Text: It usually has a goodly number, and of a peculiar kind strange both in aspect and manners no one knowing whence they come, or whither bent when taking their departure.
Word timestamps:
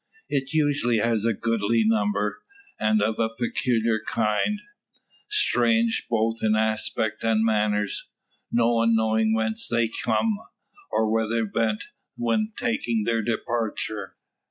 It 0.29 0.51
usually 0.51 0.97
has 0.97 1.25
a 1.25 1.33
goodly 1.35 1.83
number, 1.85 2.41
and 2.79 3.03
of 3.03 3.19
a 3.19 3.29
peculiar 3.37 4.01
kind 4.03 4.59
strange 5.29 6.07
both 6.09 6.37
in 6.41 6.55
aspect 6.55 7.23
and 7.23 7.45
manners 7.45 8.07
no 8.51 8.73
one 8.73 8.95
knowing 8.95 9.35
whence 9.35 9.67
they 9.67 9.89
come, 9.89 10.39
or 10.89 11.07
whither 11.07 11.45
bent 11.45 11.83
when 12.17 12.51
taking 12.57 13.03
their 13.03 13.21
departure. 13.21 14.15